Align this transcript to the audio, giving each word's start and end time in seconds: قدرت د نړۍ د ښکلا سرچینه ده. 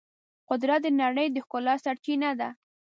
قدرت 0.49 0.79
د 0.83 0.87
نړۍ 1.01 1.27
د 1.31 1.37
ښکلا 1.45 1.75
سرچینه 1.83 2.29
ده. 2.39 2.49